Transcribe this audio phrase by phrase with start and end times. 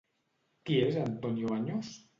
[0.69, 1.97] Qui és Antonio Baños?